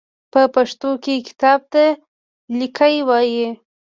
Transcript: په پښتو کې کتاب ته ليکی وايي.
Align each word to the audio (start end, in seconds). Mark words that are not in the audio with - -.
په 0.31 0.41
پښتو 0.55 0.89
کې 1.03 1.15
کتاب 1.27 1.59
ته 1.73 1.83
ليکی 2.59 2.95
وايي. 3.09 3.47